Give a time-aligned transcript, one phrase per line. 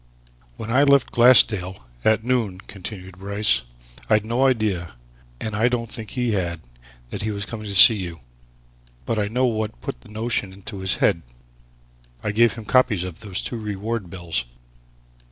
[0.57, 3.61] "When I left Glassdale at noon," continued Bryce,
[4.09, 4.93] "I'd no idea
[5.39, 6.61] and I don't think he had
[7.11, 8.21] that he was coming to see you.
[9.05, 11.21] But I know what put the notion into his head.
[12.23, 14.45] I gave him copies of those two reward bills.